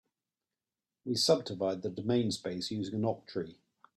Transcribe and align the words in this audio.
We 1.05 1.13
subdivide 1.13 1.83
the 1.83 1.91
domain 1.91 2.31
space 2.31 2.71
using 2.71 2.95
an 2.95 3.03
octree. 3.03 3.57